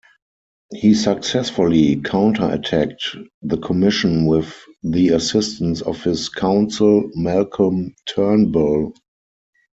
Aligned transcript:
He 0.73 0.95
successfully 0.95 1.97
counter-attacked 1.97 3.17
the 3.43 3.57
Commission 3.59 4.25
with 4.25 4.51
the 4.81 5.09
assistance 5.09 5.83
of 5.83 6.03
his 6.03 6.27
counsel 6.29 7.11
Malcolm 7.13 7.93
Turnbull. 8.07 8.95